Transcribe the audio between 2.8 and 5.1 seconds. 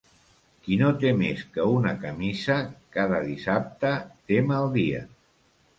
cada dissabte té mal dia.